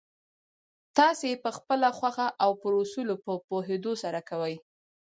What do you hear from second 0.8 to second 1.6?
تاسې يې